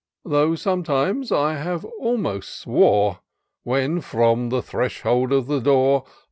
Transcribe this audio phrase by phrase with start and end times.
[0.25, 3.19] Though sometimes I have almost swore.
[3.61, 6.05] When, from the threshold of the door.